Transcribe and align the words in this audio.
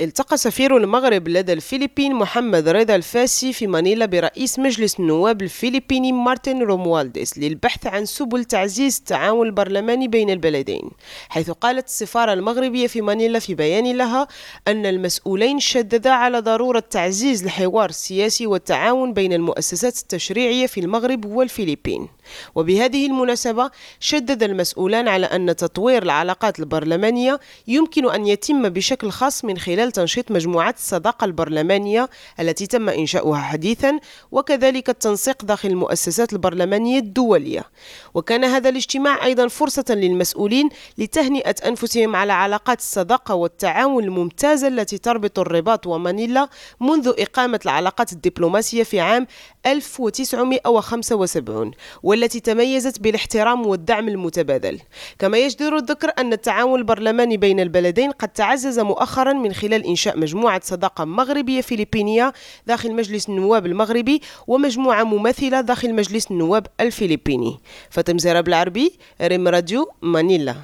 التقى 0.00 0.36
سفير 0.36 0.76
المغرب 0.76 1.28
لدى 1.28 1.52
الفلبين 1.52 2.14
محمد 2.14 2.68
رضا 2.68 2.94
الفاسي 2.94 3.52
في 3.52 3.66
مانيلا 3.66 4.06
برئيس 4.06 4.58
مجلس 4.58 5.00
النواب 5.00 5.42
الفلبيني 5.42 6.12
مارتن 6.12 6.62
روموالديس 6.62 7.38
للبحث 7.38 7.86
عن 7.86 8.04
سبل 8.04 8.44
تعزيز 8.44 8.96
التعاون 8.96 9.46
البرلماني 9.46 10.08
بين 10.08 10.30
البلدين 10.30 10.90
حيث 11.28 11.50
قالت 11.50 11.86
السفارة 11.86 12.32
المغربية 12.32 12.86
في 12.86 13.00
مانيلا 13.00 13.38
في 13.38 13.54
بيان 13.54 13.96
لها 13.96 14.28
أن 14.68 14.86
المسؤولين 14.86 15.60
شددا 15.60 16.10
على 16.10 16.40
ضرورة 16.40 16.84
تعزيز 16.90 17.44
الحوار 17.44 17.88
السياسي 17.88 18.46
والتعاون 18.46 19.12
بين 19.12 19.32
المؤسسات 19.32 19.98
التشريعية 19.98 20.66
في 20.66 20.80
المغرب 20.80 21.24
والفلبين. 21.24 22.08
وبهذه 22.54 23.06
المناسبة 23.06 23.70
شدد 24.00 24.42
المسؤولان 24.42 25.08
على 25.08 25.26
أن 25.26 25.56
تطوير 25.56 26.02
العلاقات 26.02 26.60
البرلمانية 26.60 27.40
يمكن 27.68 28.10
أن 28.10 28.26
يتم 28.26 28.68
بشكل 28.68 29.10
خاص 29.10 29.44
من 29.44 29.58
خلال 29.58 29.87
خلال 29.88 29.92
تنشيط 29.92 30.30
مجموعات 30.30 30.76
الصداقة 30.76 31.24
البرلمانية 31.24 32.08
التي 32.40 32.66
تم 32.66 32.88
إنشاؤها 32.88 33.40
حديثا 33.40 33.98
وكذلك 34.30 34.90
التنسيق 34.90 35.44
داخل 35.44 35.68
المؤسسات 35.68 36.32
البرلمانية 36.32 36.98
الدولية. 36.98 37.64
وكان 38.14 38.44
هذا 38.44 38.68
الاجتماع 38.68 39.24
أيضا 39.24 39.48
فرصة 39.48 39.84
للمسؤولين 39.90 40.68
لتهنئة 40.98 41.54
أنفسهم 41.66 42.16
على 42.16 42.32
علاقات 42.32 42.78
الصداقة 42.78 43.34
والتعاون 43.34 44.04
الممتازة 44.04 44.68
التي 44.68 44.98
تربط 44.98 45.38
الرباط 45.38 45.86
ومانيلا 45.86 46.48
منذ 46.80 47.12
إقامة 47.18 47.60
العلاقات 47.64 48.12
الدبلوماسية 48.12 48.82
في 48.82 49.00
عام 49.00 49.26
1975 49.66 51.70
والتي 52.02 52.40
تميزت 52.40 53.00
بالاحترام 53.00 53.66
والدعم 53.66 54.08
المتبادل. 54.08 54.80
كما 55.18 55.38
يجدر 55.38 55.76
الذكر 55.76 56.12
أن 56.18 56.32
التعاون 56.32 56.78
البرلماني 56.78 57.36
بين 57.36 57.60
البلدين 57.60 58.10
قد 58.10 58.28
تعزز 58.28 58.78
مؤخرا 58.78 59.32
من 59.32 59.52
خلال 59.52 59.77
خلال 59.78 59.86
إنشاء 59.86 60.18
مجموعة 60.18 60.60
صداقة 60.64 61.04
مغربية 61.04 61.60
فلبينية 61.60 62.32
داخل 62.66 62.94
مجلس 62.94 63.28
النواب 63.28 63.66
المغربي 63.66 64.20
ومجموعة 64.46 65.04
مماثلة 65.04 65.60
داخل 65.60 65.94
مجلس 65.94 66.30
النواب 66.30 66.66
الفلبيني 66.80 67.58
فاطم 67.90 68.18
زراب 68.18 68.48
العربي 68.48 68.92
ريم 69.22 69.48
راديو 69.48 69.88
مانيلا. 70.02 70.54